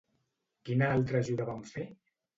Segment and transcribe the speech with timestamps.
[0.69, 1.87] Quina altra ajuda van fer?